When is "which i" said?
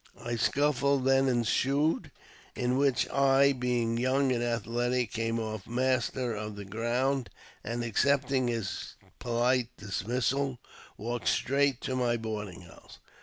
2.75-3.53